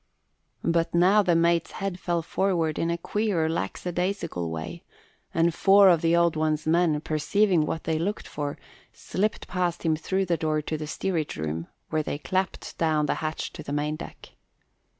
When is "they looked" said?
7.83-8.27